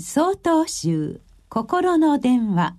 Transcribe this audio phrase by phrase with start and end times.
[0.00, 2.74] 総統集心の電話。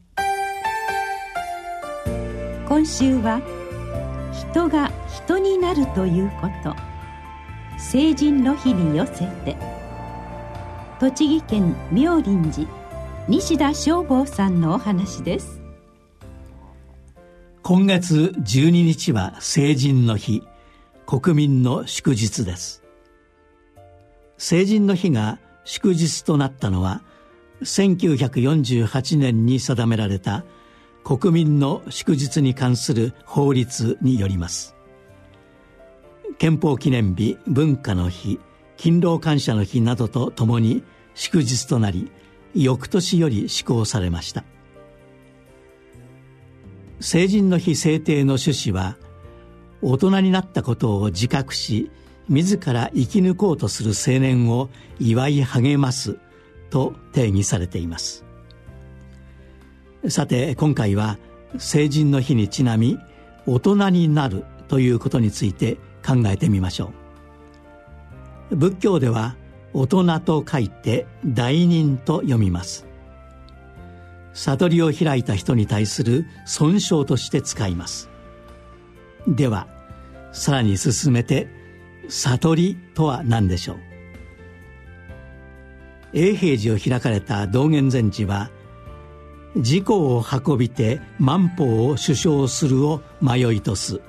[2.67, 3.39] 今週は
[4.51, 6.75] 「人が人になるということ」
[7.79, 9.55] 成人の日に寄せて。
[10.99, 12.69] 栃木県妙林寺
[13.29, 15.61] 西田正坊さんのお話です。
[17.63, 20.43] 今月12日は成人の日。
[21.05, 22.83] 国民の祝日です。
[24.37, 27.01] 成人の日が祝日となったのは
[27.61, 30.45] 1948年に定められた
[31.03, 34.75] 国民の祝日に関する法律によります。
[36.37, 38.39] 憲法記念日文化の日
[38.77, 40.83] 勤労感謝の日などとともに
[41.13, 42.11] 祝日となり
[42.53, 44.43] 翌年より施行されました。
[46.99, 48.97] 成人の日制定の趣旨は
[49.81, 51.91] 大人になったことを自覚し
[52.27, 56.17] 自ら生き抜こうとする青年を祝い励ます
[56.69, 58.25] と定義されています。
[60.09, 61.17] さて今回は
[61.57, 62.99] 成人の日にちなみ
[63.45, 66.91] 大人になるということについて考えてみましょ
[68.51, 68.55] う。
[68.55, 69.35] 仏教では
[69.73, 72.85] 大人と書いて大人と読みます。
[74.33, 78.09] 悟りを開いた人に対する尊称として使います。
[79.27, 79.67] では
[80.31, 81.47] さらに進めて
[82.09, 83.77] 悟りとは何でしょう？
[86.13, 88.49] 永平寺を開かれた道元禅師は
[89.55, 94.01] 「自己を運びて万法を首相するを迷いとす」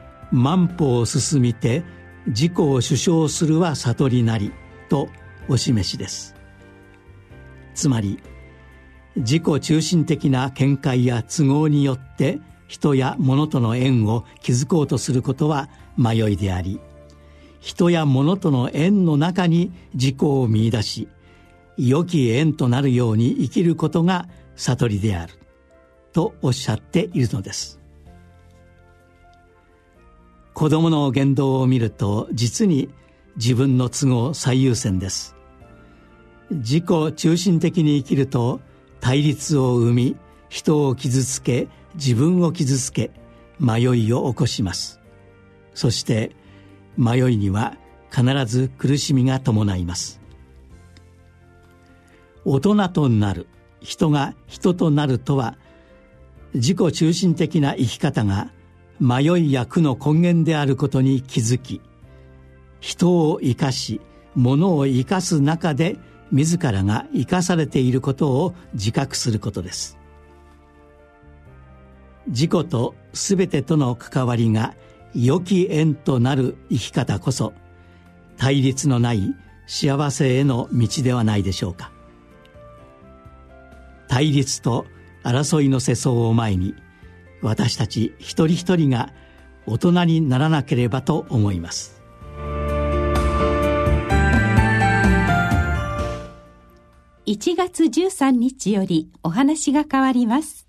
[0.32, 1.84] 「万法を進みて
[2.26, 4.52] 自己を首相するは悟りなり」
[4.88, 5.08] と
[5.48, 6.34] お示しです。
[7.74, 8.18] つまり
[9.16, 16.80] 自己中心的な見解や都合によって人や物との縁を築こうとすることは迷いであり
[17.60, 21.08] 人や物との縁の中に自己を見出し
[21.76, 25.34] 良き縁となるように生きることが悟りである
[26.12, 27.78] とおっしゃっているのです。
[30.54, 32.88] 子供の言動を見ると実に
[33.36, 35.36] 自分の都合最優先です。
[36.50, 38.60] 自己中心的に生きると
[39.00, 40.16] 対立を生み
[40.48, 43.12] 人を傷つけ自分を傷つけ
[43.60, 44.98] 迷いを起こします。
[45.74, 46.32] そして
[46.98, 47.76] 迷いには
[48.10, 50.20] 必ず苦しみが伴います。
[52.44, 53.46] 大人となる
[53.80, 55.56] 人が人となるとは
[56.54, 58.50] 自己中心的な生き方が
[59.00, 61.80] 迷いや苦の根源であることに気づき
[62.80, 64.00] 人を生かし
[64.34, 65.98] 物を生かす中で
[66.32, 69.98] 自らが生かされていることを自覚することです。
[72.26, 74.74] 自己と全てとの関わりが
[75.14, 77.52] 良き縁となる生き方こそ
[78.36, 79.34] 対立のない
[79.66, 81.92] 幸せへの道ではないでしょうか。
[84.08, 84.86] 対立と
[85.22, 86.74] 争いの世相を前に
[87.42, 89.12] 私たち一人一人が
[89.66, 92.00] 大人にならなければと思います。
[97.26, 100.67] 1月13日よりお話が変わります。